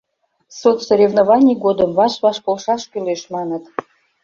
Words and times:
«Соцсоревнований 0.59 1.57
годым 1.65 1.89
ваш-ваш 1.97 2.37
полшаш 2.45 2.83
кӱлеш, 2.91 3.21
маныт. 3.33 3.63